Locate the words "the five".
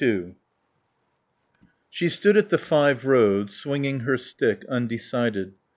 2.49-3.05